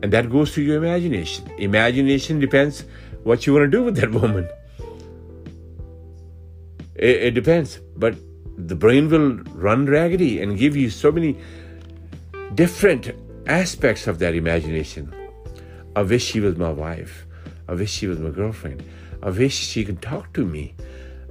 And 0.03 0.11
that 0.11 0.29
goes 0.29 0.53
to 0.53 0.61
your 0.61 0.77
imagination. 0.77 1.49
Imagination 1.57 2.39
depends 2.39 2.85
what 3.23 3.47
you 3.47 3.53
want 3.53 3.63
to 3.63 3.77
do 3.77 3.83
with 3.83 3.95
that 3.97 4.11
woman. 4.21 4.47
It, 6.95 7.23
it 7.23 7.31
depends. 7.31 7.79
But 7.95 8.15
the 8.57 8.75
brain 8.75 9.09
will 9.09 9.35
run 9.53 9.85
raggedy 9.85 10.41
and 10.41 10.57
give 10.57 10.75
you 10.75 10.89
so 10.89 11.11
many 11.11 11.37
different 12.53 13.11
aspects 13.47 14.07
of 14.07 14.19
that 14.19 14.35
imagination. 14.35 15.13
I 15.95 16.03
wish 16.03 16.25
she 16.25 16.39
was 16.39 16.57
my 16.57 16.71
wife. 16.71 17.25
I 17.67 17.73
wish 17.73 17.91
she 17.91 18.07
was 18.07 18.19
my 18.19 18.29
girlfriend. 18.29 18.83
I 19.23 19.29
wish 19.29 19.55
she 19.55 19.83
could 19.83 20.01
talk 20.01 20.33
to 20.33 20.45
me. 20.45 20.75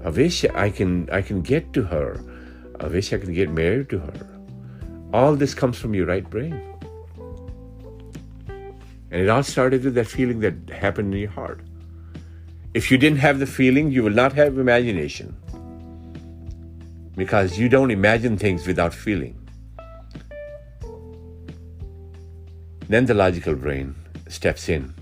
I 0.05 0.09
wish 0.09 0.45
I 0.45 0.71
can 0.71 1.09
I 1.11 1.23
can 1.23 1.43
get 1.43 1.73
to 1.75 1.83
her. 1.83 2.21
I 2.81 2.87
wish 2.89 3.13
I 3.13 3.19
could 3.19 3.35
get 3.35 3.51
married 3.51 3.89
to 3.91 3.99
her. 3.99 4.13
All 5.13 5.37
this 5.37 5.55
comes 5.55 5.79
from 5.79 5.95
your 5.95 6.07
right 6.07 6.29
brain. 6.29 6.61
And 9.11 9.23
it 9.23 9.29
all 9.29 9.45
started 9.45 9.85
with 9.85 9.95
that 9.95 10.09
feeling 10.09 10.41
that 10.41 10.71
happened 10.71 11.15
in 11.15 11.21
your 11.21 11.31
heart. 11.31 11.61
If 12.75 12.91
you 12.91 12.99
didn't 12.99 13.19
have 13.19 13.39
the 13.39 13.47
feeling, 13.47 13.93
you 13.93 14.03
will 14.03 14.19
not 14.23 14.33
have 14.33 14.59
imagination. 14.59 15.37
Because 17.17 17.57
you 17.57 17.69
don't 17.69 17.93
imagine 17.93 18.37
things 18.37 18.67
without 18.67 18.93
feeling. 18.93 19.39
Then 22.89 23.07
the 23.07 23.15
logical 23.15 23.55
brain 23.55 23.95
steps 24.29 24.69
in 24.69 24.93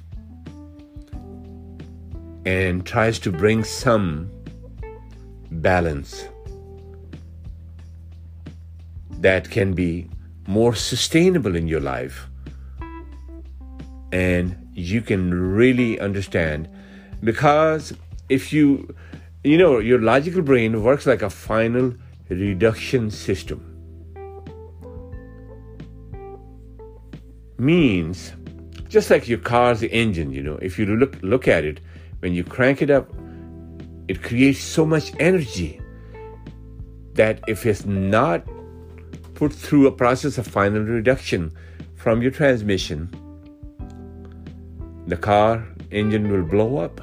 and 2.44 2.84
tries 2.84 3.18
to 3.20 3.32
bring 3.32 3.64
some 3.64 4.30
balance 5.50 6.28
that 9.22 9.50
can 9.50 9.72
be 9.72 10.08
more 10.46 10.74
sustainable 10.74 11.56
in 11.56 11.66
your 11.66 11.80
life. 11.80 12.26
And 14.12 14.56
you 14.74 15.00
can 15.00 15.32
really 15.32 15.98
understand 16.00 16.68
because 17.22 17.94
if 18.28 18.52
you 18.52 18.94
you 19.44 19.58
know 19.58 19.78
your 19.78 20.00
logical 20.00 20.42
brain 20.42 20.82
works 20.82 21.06
like 21.06 21.22
a 21.22 21.30
final 21.30 21.94
reduction 22.28 23.10
system. 23.10 23.68
Means 27.58 28.32
just 28.88 29.08
like 29.08 29.28
your 29.28 29.38
car's 29.38 29.82
engine 29.84 30.32
you 30.32 30.42
know 30.42 30.58
if 30.60 30.78
you 30.78 30.84
look 30.84 31.16
look 31.22 31.48
at 31.48 31.64
it 31.64 31.80
when 32.20 32.34
you 32.34 32.44
crank 32.44 32.82
it 32.82 32.90
up 32.90 33.10
it 34.08 34.22
creates 34.22 34.60
so 34.60 34.84
much 34.84 35.12
energy 35.18 35.80
that 37.14 37.40
if 37.46 37.64
it's 37.64 37.86
not 37.86 38.44
put 39.42 39.52
through 39.52 39.88
a 39.88 39.90
process 39.90 40.38
of 40.38 40.46
final 40.46 40.82
reduction 40.82 41.50
from 41.96 42.22
your 42.22 42.30
transmission 42.30 43.08
the 45.08 45.16
car 45.16 45.66
engine 45.90 46.30
will 46.30 46.44
blow 46.44 46.76
up 46.76 47.00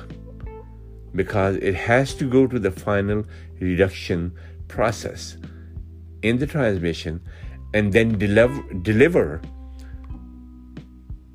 because 1.15 1.57
it 1.57 1.75
has 1.75 2.13
to 2.13 2.29
go 2.29 2.47
to 2.47 2.57
the 2.57 2.71
final 2.71 3.25
reduction 3.59 4.31
process 4.69 5.35
in 6.21 6.37
the 6.37 6.47
transmission 6.47 7.19
and 7.73 7.91
then 7.91 8.17
deliver, 8.17 8.61
deliver 8.83 9.41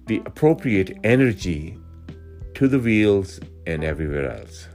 the 0.07 0.23
appropriate 0.25 0.97
energy 1.05 1.79
to 2.55 2.67
the 2.67 2.79
wheels 2.79 3.41
and 3.67 3.85
everywhere 3.85 4.31
else. 4.39 4.69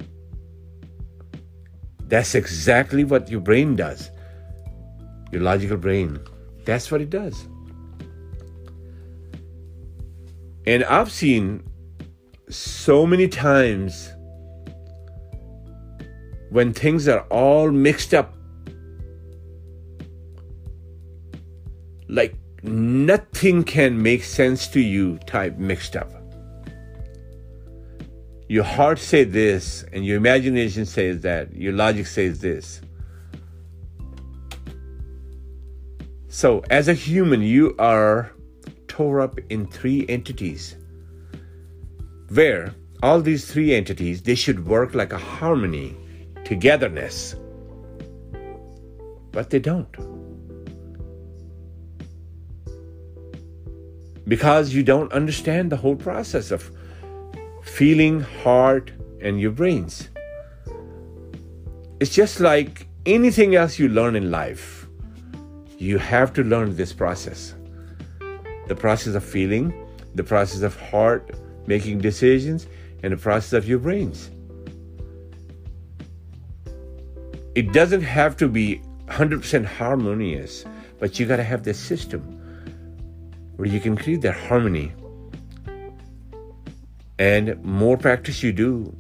That's 2.03 2.35
exactly 2.35 3.03
what 3.03 3.31
your 3.31 3.41
brain 3.41 3.75
does. 3.75 4.11
Your 5.31 5.41
logical 5.41 5.77
brain. 5.77 6.19
That's 6.65 6.91
what 6.91 7.01
it 7.01 7.09
does. 7.09 7.47
And 10.65 10.83
I've 10.83 11.11
seen 11.11 11.63
so 12.49 13.05
many 13.05 13.27
times 13.27 14.11
when 16.49 16.73
things 16.73 17.07
are 17.07 17.21
all 17.29 17.71
mixed 17.71 18.13
up, 18.13 18.35
like 22.07 22.35
nothing 22.63 23.63
can 23.63 24.01
make 24.01 24.23
sense 24.23 24.67
to 24.69 24.79
you, 24.79 25.17
type 25.25 25.57
mixed 25.57 25.95
up. 25.95 26.11
Your 28.47 28.63
heart 28.63 28.97
says 28.97 29.29
this, 29.31 29.85
and 29.93 30.03
your 30.03 30.17
imagination 30.17 30.85
says 30.85 31.21
that, 31.21 31.55
your 31.55 31.73
logic 31.73 32.07
says 32.07 32.39
this. 32.41 32.81
So, 36.31 36.61
as 36.69 36.87
a 36.87 36.93
human, 36.93 37.41
you 37.41 37.75
are 37.79 38.31
tore 38.87 39.19
up 39.19 39.39
in 39.49 39.65
three 39.65 40.05
entities. 40.07 40.75
Where 42.31 42.75
all 43.01 43.19
these 43.19 43.51
three 43.51 43.73
entities 43.73 44.21
they 44.21 44.35
should 44.35 44.67
work 44.67 44.93
like 44.93 45.11
a 45.11 45.17
harmony 45.17 45.95
togetherness. 46.43 47.35
But 49.31 49.49
they 49.49 49.57
don't. 49.57 49.89
Because 54.27 54.71
you 54.71 54.83
don't 54.83 55.11
understand 55.11 55.71
the 55.71 55.77
whole 55.77 55.95
process 55.95 56.51
of 56.51 56.69
feeling 57.63 58.19
heart 58.19 58.91
and 59.19 59.41
your 59.41 59.51
brains. 59.51 60.09
It's 61.99 62.13
just 62.13 62.39
like 62.39 62.85
anything 63.07 63.55
else 63.55 63.79
you 63.79 63.89
learn 63.89 64.15
in 64.15 64.29
life 64.29 64.78
you 65.79 65.97
have 65.97 66.31
to 66.33 66.43
learn 66.43 66.75
this 66.75 66.93
process 66.93 67.55
the 68.67 68.75
process 68.75 69.15
of 69.15 69.23
feeling 69.23 69.73
the 70.13 70.23
process 70.23 70.61
of 70.61 70.79
heart 70.79 71.31
making 71.69 71.99
decisions, 71.99 72.67
and 73.03 73.13
the 73.13 73.17
process 73.17 73.53
of 73.53 73.67
your 73.67 73.79
brains. 73.79 74.31
It 77.55 77.71
doesn't 77.71 78.01
have 78.01 78.35
to 78.37 78.47
be 78.47 78.81
100% 79.05 79.65
harmonious, 79.65 80.65
but 80.99 81.19
you 81.19 81.25
got 81.25 81.37
to 81.37 81.43
have 81.43 81.63
this 81.63 81.79
system 81.79 82.21
where 83.55 83.67
you 83.67 83.79
can 83.79 83.95
create 83.95 84.21
that 84.21 84.35
harmony. 84.35 84.91
And 87.19 87.63
more 87.63 87.97
practice 87.97 88.41
you 88.41 88.51
do, 88.51 88.95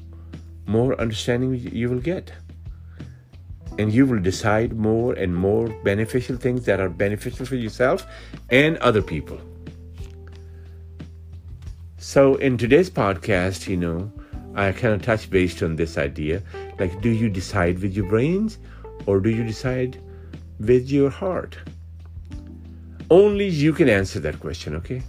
more 0.67 0.99
understanding 1.01 1.55
you 1.55 1.89
will 1.89 2.01
get. 2.01 2.31
And 3.79 3.91
you 3.91 4.05
will 4.05 4.19
decide 4.19 4.73
more 4.73 5.13
and 5.13 5.33
more 5.33 5.69
beneficial 5.83 6.37
things 6.37 6.65
that 6.65 6.79
are 6.79 6.89
beneficial 6.89 7.47
for 7.47 7.55
yourself 7.55 8.05
and 8.51 8.77
other 8.77 9.01
people. 9.01 9.39
So, 11.97 12.35
in 12.35 12.57
today's 12.57 12.89
podcast, 12.89 13.67
you 13.67 13.77
know, 13.77 14.11
I 14.55 14.71
kind 14.71 14.93
of 14.93 15.01
touch 15.01 15.29
based 15.29 15.63
on 15.63 15.75
this 15.75 15.97
idea. 15.97 16.43
Like, 16.77 17.01
do 17.01 17.09
you 17.09 17.29
decide 17.29 17.79
with 17.79 17.95
your 17.95 18.07
brains 18.07 18.57
or 19.05 19.19
do 19.19 19.29
you 19.29 19.43
decide 19.43 20.01
with 20.59 20.89
your 20.89 21.09
heart? 21.09 21.57
Only 23.09 23.47
you 23.47 23.73
can 23.73 23.89
answer 23.89 24.19
that 24.19 24.39
question, 24.39 24.75
okay? 24.75 25.01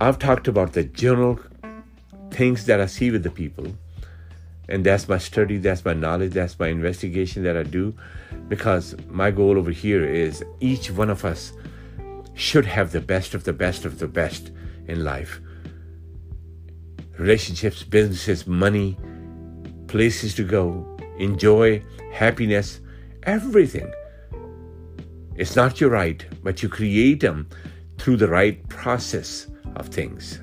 I've 0.00 0.18
talked 0.18 0.48
about 0.48 0.72
the 0.72 0.84
general 0.84 1.40
things 2.30 2.66
that 2.66 2.80
I 2.80 2.86
see 2.86 3.10
with 3.10 3.22
the 3.22 3.30
people, 3.30 3.66
and 4.68 4.84
that's 4.84 5.08
my 5.08 5.18
study, 5.18 5.58
that's 5.58 5.84
my 5.84 5.94
knowledge, 5.94 6.32
that's 6.32 6.58
my 6.58 6.68
investigation 6.68 7.42
that 7.44 7.56
I 7.56 7.62
do, 7.62 7.94
because 8.48 8.94
my 9.08 9.30
goal 9.30 9.58
over 9.58 9.70
here 9.70 10.04
is 10.04 10.44
each 10.60 10.90
one 10.90 11.10
of 11.10 11.24
us 11.24 11.52
should 12.34 12.66
have 12.66 12.92
the 12.92 13.00
best 13.00 13.34
of 13.34 13.44
the 13.44 13.52
best 13.52 13.84
of 13.84 13.98
the 13.98 14.08
best 14.08 14.50
in 14.86 15.04
life 15.04 15.40
relationships, 17.18 17.84
businesses, 17.84 18.44
money, 18.44 18.96
places 19.86 20.34
to 20.34 20.42
go, 20.42 20.84
enjoy, 21.16 21.80
happiness, 22.12 22.80
everything. 23.22 23.88
It's 25.36 25.54
not 25.54 25.80
your 25.80 25.90
right, 25.90 26.24
but 26.42 26.60
you 26.62 26.68
create 26.68 27.20
them 27.20 27.48
through 27.98 28.16
the 28.16 28.28
right 28.28 28.68
process 28.68 29.46
of 29.76 29.88
things. 29.88 30.40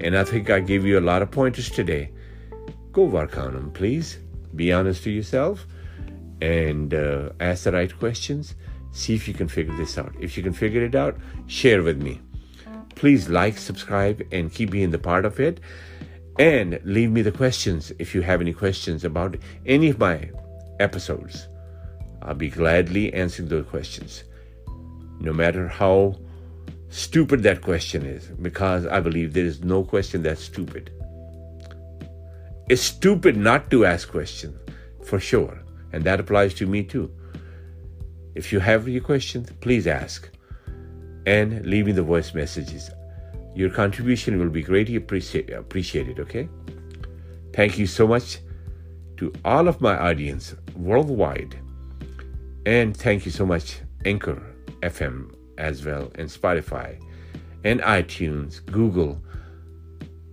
And 0.00 0.16
I 0.16 0.24
think 0.24 0.50
I 0.50 0.60
gave 0.60 0.84
you 0.84 0.98
a 0.98 1.00
lot 1.00 1.22
of 1.22 1.30
pointers 1.30 1.68
today. 1.68 2.10
Go 2.92 3.04
work 3.04 3.38
on 3.38 3.54
them, 3.54 3.70
please. 3.70 4.18
Be 4.54 4.72
honest 4.72 5.04
to 5.04 5.10
yourself 5.10 5.66
and 6.40 6.92
uh, 6.92 7.30
ask 7.38 7.64
the 7.64 7.72
right 7.72 7.96
questions. 7.98 8.54
See 8.92 9.14
if 9.14 9.28
you 9.28 9.34
can 9.34 9.46
figure 9.46 9.76
this 9.76 9.96
out. 9.96 10.12
If 10.18 10.36
you 10.36 10.42
can 10.42 10.52
figure 10.52 10.84
it 10.84 10.94
out, 10.94 11.16
share 11.46 11.82
with 11.82 12.02
me. 12.02 12.20
Please 12.96 13.28
like, 13.28 13.56
subscribe, 13.58 14.26
and 14.32 14.52
keep 14.52 14.70
being 14.70 14.90
the 14.90 14.98
part 14.98 15.24
of 15.24 15.38
it. 15.38 15.60
And 16.38 16.80
leave 16.84 17.10
me 17.10 17.22
the 17.22 17.32
questions 17.32 17.92
if 17.98 18.14
you 18.14 18.22
have 18.22 18.40
any 18.40 18.52
questions 18.52 19.04
about 19.04 19.36
any 19.66 19.90
of 19.90 19.98
my 19.98 20.30
episodes. 20.80 21.46
I'll 22.22 22.34
be 22.34 22.50
gladly 22.50 23.12
answering 23.14 23.48
those 23.48 23.66
questions, 23.66 24.24
no 25.20 25.32
matter 25.32 25.68
how 25.68 26.18
stupid 26.88 27.42
that 27.44 27.62
question 27.62 28.04
is, 28.04 28.26
because 28.26 28.86
I 28.86 29.00
believe 29.00 29.32
there 29.32 29.44
is 29.44 29.62
no 29.62 29.84
question 29.84 30.22
that's 30.22 30.42
stupid. 30.42 30.90
It's 32.70 32.82
stupid 32.82 33.36
not 33.36 33.68
to 33.72 33.84
ask 33.84 34.08
questions, 34.08 34.56
for 35.02 35.18
sure, 35.18 35.58
and 35.92 36.04
that 36.04 36.20
applies 36.20 36.54
to 36.54 36.68
me 36.68 36.84
too. 36.84 37.10
If 38.36 38.52
you 38.52 38.60
have 38.60 38.86
your 38.86 39.02
questions, 39.02 39.50
please 39.60 39.88
ask 39.88 40.30
and 41.26 41.66
leave 41.66 41.86
me 41.86 41.90
the 41.90 42.04
voice 42.04 42.32
messages. 42.32 42.88
Your 43.56 43.70
contribution 43.70 44.38
will 44.38 44.50
be 44.50 44.62
greatly 44.62 44.94
appreciate, 44.94 45.50
appreciated, 45.50 46.20
okay? 46.20 46.48
Thank 47.52 47.76
you 47.76 47.88
so 47.88 48.06
much 48.06 48.38
to 49.16 49.32
all 49.44 49.66
of 49.66 49.80
my 49.80 49.98
audience 49.98 50.54
worldwide. 50.76 51.58
And 52.66 52.96
thank 52.96 53.26
you 53.26 53.32
so 53.32 53.44
much, 53.44 53.80
Anchor 54.04 54.40
FM 54.82 55.34
as 55.58 55.84
well, 55.84 56.12
and 56.14 56.28
Spotify, 56.28 57.02
and 57.64 57.80
iTunes, 57.80 58.64
Google, 58.64 59.20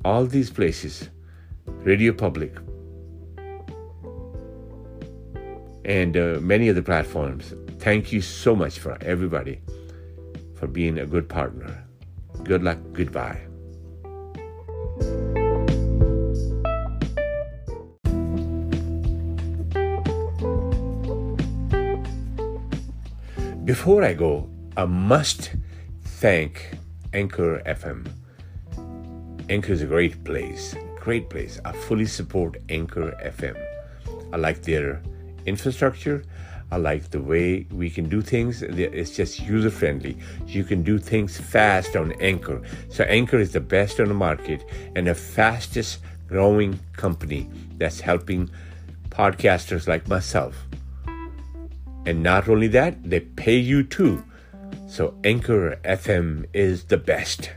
all 0.06 0.28
these 0.28 0.52
places, 0.52 1.10
Radio 1.68 2.14
Public, 2.14 2.56
and 5.86 6.18
uh, 6.18 6.40
many 6.42 6.70
other 6.70 6.82
platforms. 6.82 7.54
Thank 7.80 8.12
you 8.12 8.22
so 8.22 8.56
much 8.56 8.80
for 8.80 8.98
everybody 9.02 9.62
for 10.56 10.68
being 10.68 11.00
a 11.00 11.06
good 11.06 11.30
partner. 11.30 11.84
Good 12.44 12.64
luck. 12.64 12.78
Goodbye. 12.94 13.48
Before 23.68 24.02
I 24.02 24.14
go, 24.14 24.50
I 24.78 24.86
must 24.86 25.52
thank 26.02 26.78
Anchor 27.14 27.62
FM. 27.66 28.08
Anchor 29.50 29.74
is 29.74 29.82
a 29.82 29.86
great 29.86 30.24
place, 30.24 30.74
great 31.08 31.30
place. 31.30 31.60
I 31.64 31.72
fully 31.72 32.06
support 32.06 32.58
Anchor 32.70 33.10
FM. 33.24 33.58
I 34.34 34.38
like 34.38 34.62
their 34.64 35.02
infrastructure. 35.46 36.24
I 36.70 36.78
like 36.78 37.12
the 37.12 37.22
way 37.22 37.66
we 37.72 37.90
can 37.90 38.10
do 38.10 38.22
things. 38.22 38.62
It's 38.62 39.16
just 39.16 39.40
user 39.40 39.70
friendly. 39.72 40.18
You 40.46 40.64
can 40.66 40.84
do 40.84 41.00
things 41.00 41.40
fast 41.40 41.96
on 41.96 42.12
Anchor. 42.20 42.62
So, 42.90 43.06
Anchor 43.06 43.40
is 43.40 43.54
the 43.54 43.62
best 43.62 44.02
on 44.02 44.10
the 44.10 44.20
market 44.28 44.66
and 44.96 45.08
the 45.08 45.16
fastest 45.16 46.00
growing 46.28 46.80
company 47.04 47.50
that's 47.78 48.02
helping 48.02 48.50
podcasters 49.10 49.88
like 49.88 50.08
myself 50.10 50.68
and 52.08 52.24
not 52.24 52.48
only 52.48 52.68
that, 52.70 53.04
they 53.04 53.20
pay 53.20 53.58
you 53.58 53.84
too. 53.84 54.24
So 54.88 55.14
Anchor 55.26 55.78
FM 55.84 56.46
is 56.54 56.86
the 56.86 56.96
best. 56.96 57.52